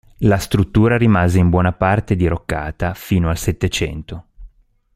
La 0.21 0.39
struttura 0.39 0.97
rimase 0.97 1.37
in 1.37 1.51
buona 1.51 1.73
parte 1.73 2.15
diroccata 2.15 2.95
fino 2.95 3.29
al 3.29 3.37
Settecento. 3.37 4.25